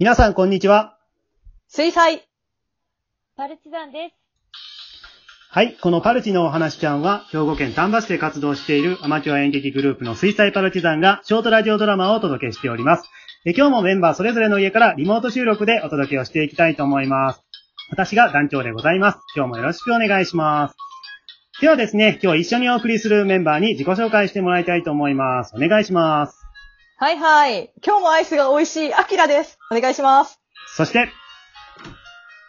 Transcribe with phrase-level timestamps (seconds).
[0.00, 0.96] 皆さん、こんにちは。
[1.66, 2.22] 水彩。
[3.36, 4.14] パルチザンです。
[5.50, 5.76] はい。
[5.80, 13.10] このパルチのお話ちゃんは、兵庫県丹波市で活動しているアマチュア演劇グループの水彩パルチザンが、ショートラジオドラマをお届けしております。
[13.44, 17.42] え今日もメンバーそれぞれの家からリモート収録でお届けをしていきたいと思います。
[17.90, 19.18] 私が団長でございます。
[19.34, 20.76] 今日もよろしくお願いします。
[21.60, 25.56] ではですね、今日一緒にお送りするメンバーに自己紹介してもらいたいと思います。
[25.56, 26.37] お願いします。
[27.00, 27.70] はいはい。
[27.86, 29.56] 今日もアイスが美味しい、アキラです。
[29.70, 30.40] お願いします。
[30.74, 31.08] そして、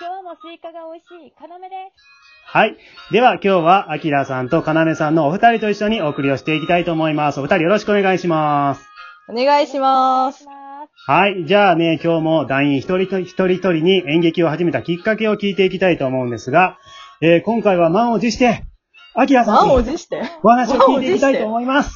[0.00, 2.02] 今日もスイカが美味しい、カナメです。
[2.46, 2.74] はい。
[3.12, 7.40] では今日は、アキラさんとカナメさんのお二人と一緒にお送りをしていきたいと思います。
[7.40, 8.88] お二人よろしくお願いします。
[9.28, 10.46] お願いします。
[11.06, 11.44] はい。
[11.44, 16.78] じゃあね、今日も団員一人一人一人一人に演劇を始めたきっかけを聞いていきたいと思うんですが、
[17.20, 18.64] えー今回は満を持して、
[19.12, 20.22] アキラさん満をに持して？
[20.42, 21.94] お話を聞いていきたいと思います。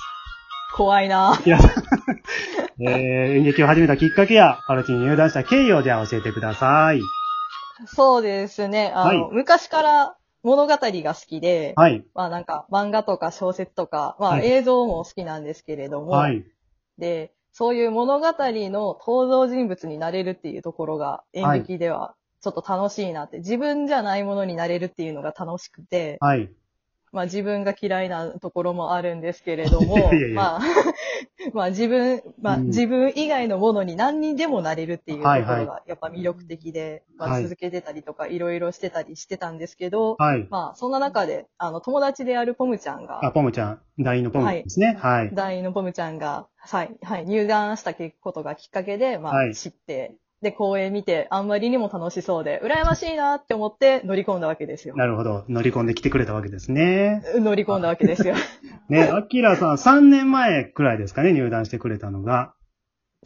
[0.76, 1.70] 怖いなアキラさん。
[2.82, 7.00] えー演劇を始めたきっかけや、パルチに入団した経緯をじゃあ教えてください。
[7.86, 8.92] そうですね。
[8.94, 12.04] あの、はい昔から物語が好きで、はい。
[12.14, 16.44] まあなんか漫画とか小説とか、まあはい映像も好きなんですけれども、はい。
[16.98, 26.50] で、そういう物語の登場人物になれるっていうところが演劇ではちょっと楽しいなって、自分じゃないものになれるっていうのが楽しくて、はい。
[27.14, 30.60] まあ自分が嫌いなところもあるんですけれども いやいやまあ、
[31.54, 40.46] まあ自分、まあうん自分以外のものに何にでもなれるっていうとこはいはいろがやっぱ魅力的で、まはいあ続けてたりとかいろいろしてたりしてたんですけど、はい。
[40.50, 43.80] まあそんな中で、あの友達であるポムちゃんあ、が、ポムちゃん。
[43.98, 44.96] 団員のポムですね。
[45.00, 45.34] はい。
[45.34, 54.94] 団員のポムちゃんが、はい、はい、入団したことがきっかけで、まはいあ知って、で、公演見て、あんまりにも楽しそうで、羨ましいなって思って乗り込んだわけですよ。
[54.94, 55.44] なるほど。
[55.48, 57.24] 乗り込んできてくれたわけですね。
[57.36, 58.34] 乗り込んだわけですよ。
[58.88, 62.52] ね、アキラさん3年前くらいですかね、入団してくれたのが。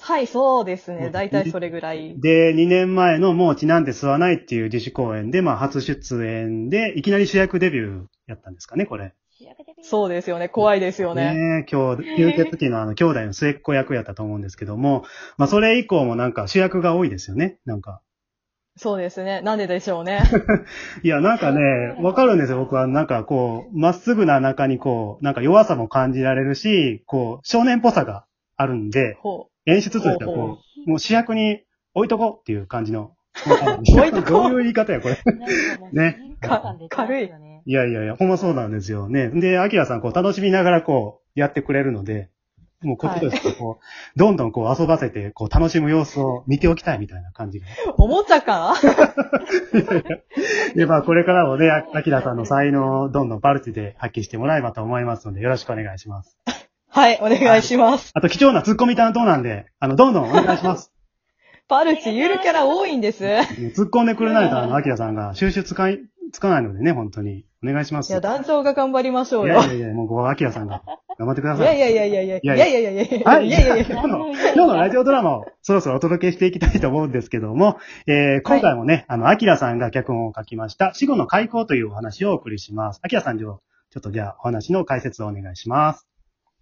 [0.01, 1.07] はい、そうですね。
[1.07, 2.21] うんだいたいそれぐらい。
[2.21, 9.13] で、2年前のもう血なんて吸わないっていう自主公演で、まあ初出演で、いきなり主役デビューやったんですかね、これ。
[9.83, 10.49] そうですよね。
[10.49, 11.35] 怖いですよね。
[11.61, 15.05] ね今日、吸血鬼のあの、兄弟の末っ子役やったと思うんですけども、
[15.37, 18.03] まあそれ以降もなんか主役が多いですよね、なんか。
[18.77, 19.41] そうですね。
[19.41, 20.21] なんででしょうね。
[21.03, 21.61] いや、なんかね、
[22.01, 22.87] わかるんですよ、僕は。
[22.87, 28.25] なんかこう、まっすぐな中にこう、なんか弱さも感じられるし、こう、少年っぽさが
[28.57, 31.63] あるんで、ほ演出としてはほうほこう、もう主役に
[31.95, 33.13] 置いとこうっていう感じの。
[33.47, 34.23] 置いとこ？
[34.23, 35.17] うどういう言い方や、これ。
[35.93, 36.19] ね
[36.89, 37.29] 軽い
[37.69, 39.29] いやいやいや、ほんまそうなんですよね。
[39.29, 42.31] で、アキラさん、こう、楽しみながらこう、やってくれるので、
[42.81, 47.67] もうこっちとしてこう、どんどんこう遊ばせて、こう、楽しむ様子を見ておきたいみたいな感じが。
[47.67, 47.95] う。
[47.99, 48.75] おもちゃか？
[50.75, 56.39] で、まあ、これからもね、あアキラさんの才能をどんどんパルチで発揮してもらえばと思いますので、よろしくお願いします。
[56.89, 58.13] はい、お願いします。
[58.15, 60.91] あと、貴重なツッコミ担当なんで、あの、どんどんお願いします。
[61.69, 63.25] パルチ、ゆるキャラ多いんです。
[63.25, 65.99] 突っ込んでくれないと、あの、アキラさんが収集使い、
[66.33, 67.45] つかないのでね、本当に。
[67.65, 68.13] お願いします。
[68.13, 69.57] や、団長が頑張りましょいうよ。
[69.57, 70.83] やいやいや、もう、ごアキラさんが
[71.19, 71.77] 頑張ってください。
[71.77, 73.47] いやいやいやいやいやいやいやいやいやいやいやはい。
[73.47, 83.01] いやいやいや今日の、今日のラジオドラマを そろそろお届けしていきたいと思うんですけども、えー、今回もね、あの、アキラさんが脚本を書きました、死後の開口というお話をお送りします。
[83.03, 83.61] アキラさん、ちょ
[83.99, 86.07] っとじゃあ、お話の解説をお願いします。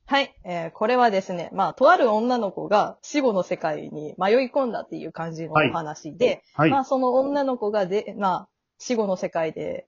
[0.08, 6.70] はい、えーこれはですね、まあ、とある女の子が死後の世界に迷い込んだっていう感じのお話で、はい。
[6.70, 9.86] まあ、その女の子がで、まあ、死後の世界で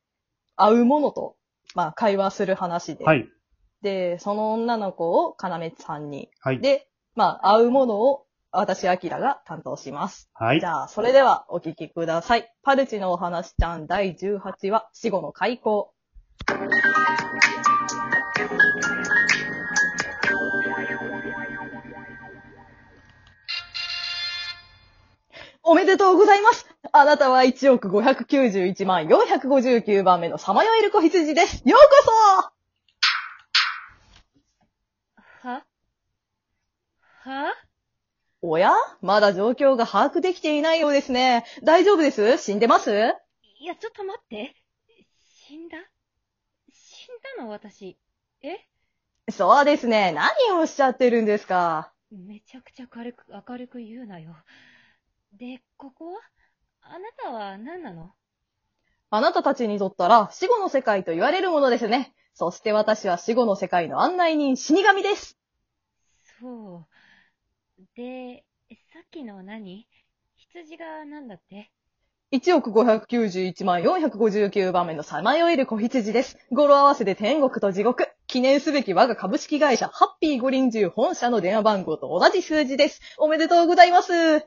[0.57, 1.37] 会うものと、
[1.75, 3.29] まあ、会話する話で、はい。
[3.83, 6.61] で、その女の子をかなめさんに、はい。
[6.61, 10.31] で、まあ、会うものを私、アキラが担当します。
[10.33, 10.67] はいじ。
[10.67, 12.53] ゃあ、それではお聞きください。
[12.63, 15.93] パルチのお話ちゃん第18話、死後の開口。
[25.71, 26.67] おめでとうございます。
[26.93, 31.63] あなたは1億591万459番目のさまよえる子羊です。
[31.69, 32.13] ようこ
[35.47, 35.63] は？
[37.23, 37.53] は？
[38.41, 38.73] そおや？
[39.03, 41.45] まだ状況が把握できていないようですね。
[41.63, 42.39] 大丈夫です？
[42.39, 42.91] 死んでます？
[43.61, 44.55] いや、ちょっと待って。
[45.47, 45.77] 死んだ？
[46.73, 47.99] 死んだの私。
[48.41, 48.57] え？
[49.31, 50.13] そうですね。
[50.13, 51.93] 何をおっしゃってるんですか。
[52.11, 54.35] めちゃくちゃ軽く、明るく言うなよ。
[55.33, 56.21] で、ここは？
[56.83, 58.13] あなたは何なの？
[59.11, 62.15] あなたたちにとったら死後の世界と言われるものですね。
[62.35, 65.39] そして私は死後の世界の案内人死神です。
[66.41, 66.87] そ
[67.79, 67.83] う。
[67.95, 68.45] で、
[68.93, 69.87] さっきの何？
[70.37, 71.71] 羊が何だって
[72.33, 76.39] ？1億591万459番目のさまよえる子羊です。
[76.51, 78.09] 語呂合わせで天国と地獄。
[78.27, 83.01] 記念すべき我が株式会社、ハッピー五輪中本社の電話番号と同じ数字です。
[83.17, 84.47] おめでとうございます。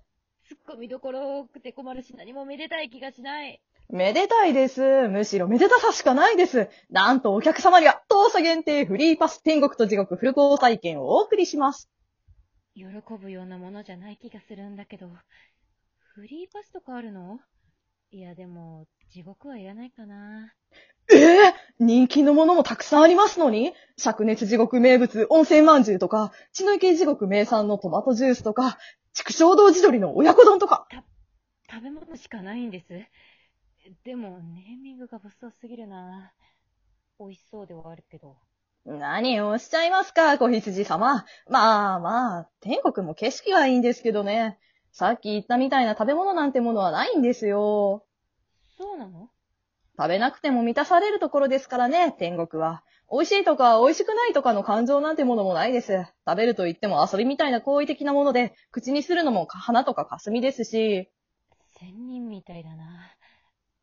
[0.51, 3.61] すっ込みどころ多くて困るし何もめでたい気がしない。
[3.89, 5.07] めでたいです。
[5.07, 6.67] むしろめでたさしかないです。
[6.89, 11.89] なんとお客様には当社限定フリーパス天国と地獄フルコース体験をお送りします。
[12.75, 12.83] 喜
[13.17, 15.07] ぶようなものじゃない気がするんだけど。
[16.15, 17.39] フリーパスとかあるの？
[18.11, 20.51] いやでも、地獄はいらないかな。
[21.13, 23.73] ええ人気のものもたくさんありますのに？
[23.97, 28.77] 灼熱地獄名物温泉まんじゅうとか、血の池地獄名産のトマトジュースとか、
[29.13, 30.87] 畜生堂地鶏の親子丼とか。
[31.69, 32.87] 食べ物しかないんです。
[34.03, 36.33] でも、ネーミングが物騒すぎるな。
[37.19, 38.37] 美味しそうではあるけど。
[38.85, 41.25] 何をしゃいますか、小羊様。
[41.49, 44.57] まあまあ、天国も景色はいいんですけどね。
[44.91, 48.05] さっき言ったみたいな食べ物なんてものはないんですよ。
[48.77, 49.29] そうなの？
[49.97, 52.83] 食べなくても満たされるところですからね、天国は。
[53.11, 56.05] 美味しいとか美味しくないとかの感情なんてものもないです。
[56.25, 61.11] 食べると言っても遊びみたいな好意的なもので、口にするのも花とか霞ですし。
[61.77, 63.11] 仙人みたいだな。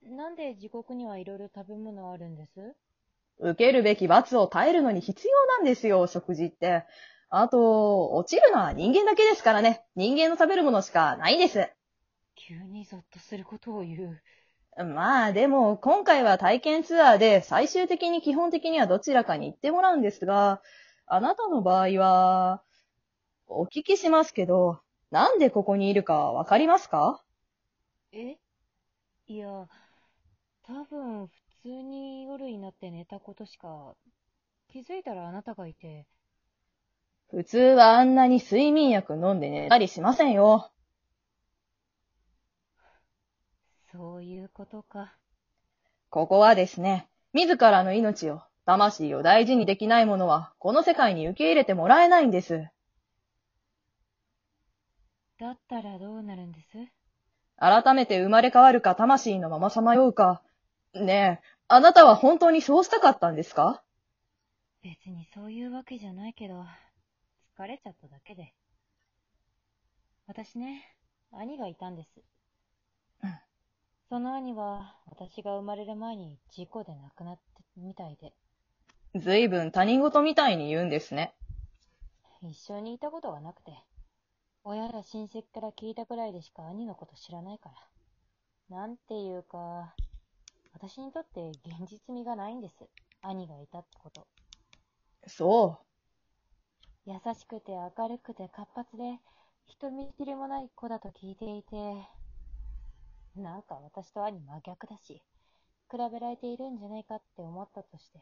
[0.02, 2.74] なんで地獄にはいろいろ食べ物あるんです？
[3.38, 6.84] 受けるべき罰を耐えるのに必要なんですよ、食事って。
[7.28, 9.84] あと、落ちるのは人間だけですからね。
[9.94, 11.68] 人間の食べるものしかないです。
[12.34, 14.22] 急にゾッとすることを言う。
[14.84, 20.62] まあ、でも、今回は体験ツアーで、最終的に基本的にはどちらかに行ってもらうんですが、
[21.06, 22.62] あなたの場合は、
[23.48, 24.80] お聞きしますけど、
[25.10, 27.24] なんでここにいるかわかりますか？
[28.12, 28.36] え？
[29.26, 29.48] いや、
[30.62, 31.32] 多分普
[31.62, 33.96] 通に夜になって寝たことしか、
[34.68, 36.06] 気づいたらあなたがいて、
[37.30, 40.70] 普通はあんなに睡眠薬飲んで寝たりしませんよ。
[43.92, 45.14] そういうことか。
[46.10, 52.68] ここはですね、自らの命を、魂を大事にできない者は、この世界に受け入れてもらえないんです。
[55.38, 56.78] だったらどうなるんです？
[57.56, 60.42] 改めて生まれ変わるか魂のままさまようか。
[60.94, 63.82] ねえ、あなたは本当にそうしたかったんですか？
[64.82, 66.64] 別にそういうわけじゃないけど、
[67.56, 68.52] 疲れちゃっただけで。
[70.26, 70.82] 私ね、
[71.32, 72.20] 兄がいたんです。
[74.10, 77.42] うんその兄は、私が生まれる前に事故で亡くなって
[77.76, 78.32] みたいで、
[79.14, 81.34] ずいぶん他人事みたいに言うんですね。
[82.42, 83.72] 一緒にいたことがなくて、
[84.64, 87.70] 親や親戚から聞いたくらいでしか兄のこと知らないか
[88.70, 88.78] ら。
[88.78, 89.94] なんていうか、
[90.72, 92.74] 私にとって現実味がないんです。
[93.22, 94.26] 兄がいたってこと。
[95.26, 95.78] そ
[97.06, 99.18] 優しくて明るくて活発で、
[99.66, 102.08] 人見知りもない子だと聞いていて、
[103.38, 105.22] なんか私と兄真逆だし、
[105.90, 108.20] 比べられているんじゃないかって思ったとして。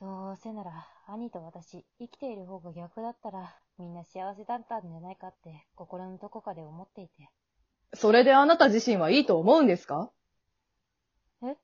[0.00, 7.30] どうせなら、兄と私、生きている方が逆だったら、みんな幸せだったんじゃないかって、心のどこかで思っていて。
[7.92, 7.96] う。
[7.96, 10.10] それであなた自身はいいと思うんですか？
[11.42, 11.56] え？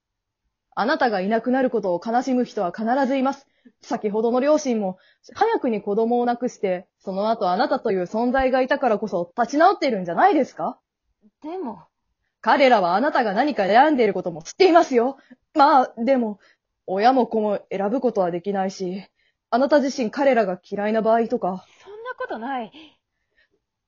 [0.74, 3.46] あなたがいなくなることを悲しむ人は必ずいます。
[3.82, 4.96] 先ほどの両親も、
[5.34, 10.80] 早くに子供を亡くして、その後あなたという存在がいたからこそ立ち直っているんじゃないですか？
[11.42, 11.82] でも、
[12.42, 15.16] 彼らはあなたが何か悩んでいることも知っていますよ。
[15.54, 16.40] まあ、でも、
[16.86, 19.06] 親も子も選ぶことはできないし、
[19.50, 22.72] あなた自身彼らが嫌いな場合とか、そんなことない。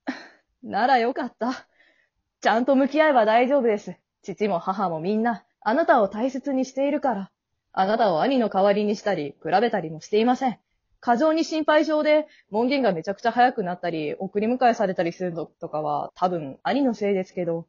[0.63, 1.67] ならよかった。
[2.39, 3.97] ちゃんと向き合えば大丈夫です。
[4.21, 7.31] 父も母もみんな、あなたを大切にしているから。
[7.73, 10.57] あなたを兄の代わりにしたり、比べたりもしていません。
[11.01, 17.67] 過剰に心配性で、門限がめちゃくちゃ早くなったり、送り迎えされたりするのとかは、多分兄のせいですけど。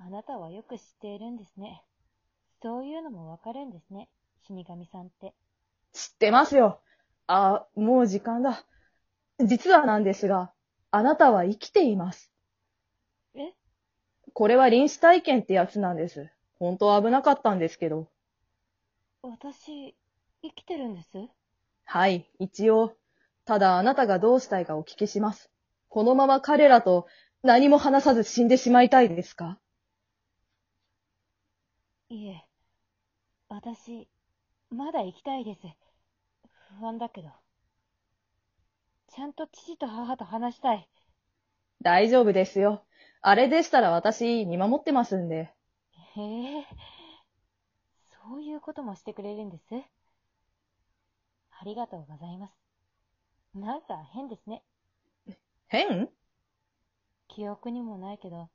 [0.00, 1.82] あなたはよく知っているんですね。
[2.62, 4.08] そういうのもわかるんですね。
[4.46, 5.34] 死神さんって。
[5.92, 6.80] 知ってますよ。
[7.26, 8.64] あ、もう時間だ。
[9.44, 10.52] 実はなんですが、
[10.90, 12.32] あなたは生きています。
[13.34, 13.52] え？
[14.32, 16.30] これは臨死体験ってやつなんです。
[16.58, 18.08] 本当は危なかったんですけど。
[19.22, 19.96] 私、
[20.42, 21.28] 生きてるんです？
[21.84, 22.94] はい、一応。
[23.44, 25.50] ただあなたがどうしたいかお聞きします。
[25.88, 27.06] このまま彼らと
[27.42, 29.58] 何も話さず死んでしまいたいですか？
[32.10, 32.42] いえ、
[33.50, 34.08] 私、
[34.70, 35.60] まだ生きたいです。
[36.80, 37.28] 不安だけど。
[39.08, 40.88] ちゃんと父と母と話したい。
[41.82, 42.82] 大丈夫ですよ。
[43.20, 45.52] あれでしたら私見守ってますんで。
[46.16, 46.66] へえ、
[48.26, 49.64] そういうこともしてくれるんです。
[51.60, 52.54] ありがとうございます。
[53.54, 54.62] なんか変ですね。
[55.66, 56.08] 変？
[57.28, 58.48] 記憶にもないけど、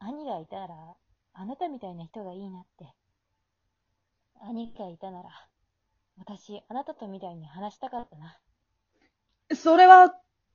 [0.00, 0.96] 兄がいたら、
[1.38, 2.94] あなたみたいな人がいいなって。
[4.40, 5.28] 兄がいたなら、
[6.18, 8.38] 私、あなたとみたいに話したかったな。
[9.54, 10.14] それは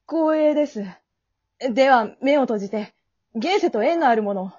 [0.09, 0.83] 光栄です。
[1.59, 2.95] では、目を閉じて、
[3.35, 4.53] 現世と縁のあるもの、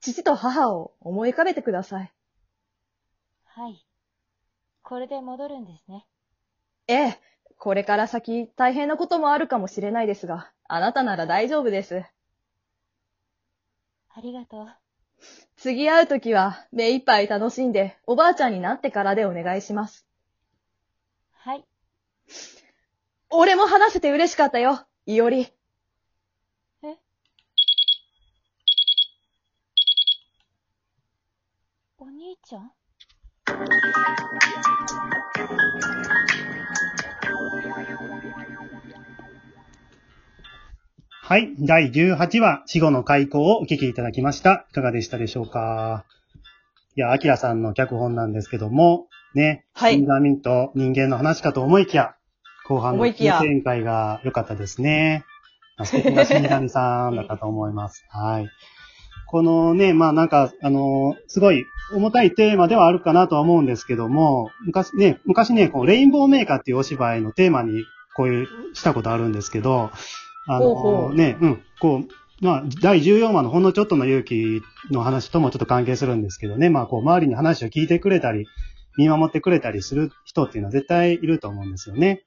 [0.00, 2.12] 父と母を思い浮かべてください。
[3.44, 3.84] はい。
[4.82, 6.06] これで戻るんですね。
[6.86, 7.20] ええ、
[7.58, 12.04] これから先大変なこともあるかもしれないですが、あなたなら大丈夫です。
[14.10, 14.83] ありがとう。
[15.56, 20.06] 次会うときは目いっぱい楽しんでおばあちゃんになってからでお願いします。
[21.32, 21.64] はい。
[23.30, 25.48] 俺も話せて嬉しかったよ、いおり。
[26.82, 26.96] え？
[31.98, 32.72] お兄ちゃん？
[41.26, 41.54] はい。
[41.58, 44.66] 第18話、死後の開口をお聞きいただきました。
[44.70, 46.04] いかがでしたでしょうか？
[46.96, 52.14] いや、アキラさんの脚本なんですけども、ね、はい死神と人間の話かと思いきや、
[52.68, 55.24] 後半の展開が良かったですね。
[55.78, 58.04] まあ素敵な死神さんだったと思います。
[58.12, 58.48] はい。
[59.26, 61.64] このね、まあなんか、あのすごい
[61.94, 67.82] 重たいテーマではあるかなとは思うんですけども、昔ね、昔ね、こう、レインボーメーカーっていうお芝居のテーマに、
[68.14, 69.90] こういう、したことあるんですけど、
[70.46, 78.46] あのね、うん、こう、まあ、第14話のほんのちょっとの勇気の話ともちょっと関係するんですけどね、まあ、こう、周りに話を聞いてくれたり、
[78.96, 82.22] 見守ってくれたりする人っていうのは絶対いると思うんですよね。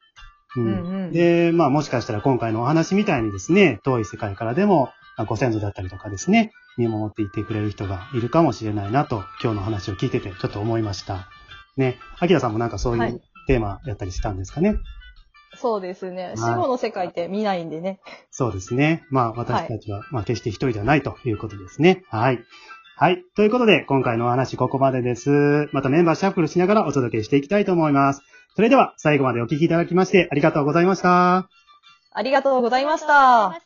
[0.55, 11.27] ううんうんで、まあ、もしかしたら今回のお話みたいにですね、遠い世界からでも、まあご先祖だったりとかですね、見守っていってくれる人がいるかもしれないなと、今日の話を聞いててちょっと思いました。
[11.75, 13.11] ね、アキラさんもなんかそうはい。
[13.11, 14.75] いうテーマやったりしたんですかね？
[15.59, 16.33] そうですね。
[16.35, 17.99] い死後の世界って見ないんでね。
[18.31, 19.03] そうですね。
[19.09, 22.03] まあ、私たちは、まあ、決して一人ではないということですね。
[22.09, 22.39] はい。
[22.95, 23.23] はい。
[23.35, 25.69] ということで、今回のお話ここまでです。
[25.71, 28.21] またメンバーシャッフルしながらお届けしていきたいと思います。
[28.55, 31.47] それでは、最後までお聞きいただきましてありがとうございました。
[32.11, 33.61] ありがとうございました。